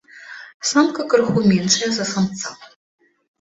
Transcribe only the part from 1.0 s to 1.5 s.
крыху